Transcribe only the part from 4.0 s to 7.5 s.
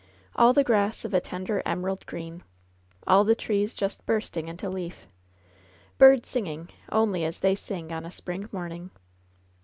bursting into leaf. Birds singing only as